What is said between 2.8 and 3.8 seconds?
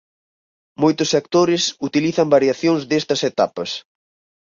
destas etapas.